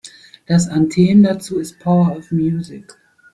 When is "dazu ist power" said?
1.21-2.17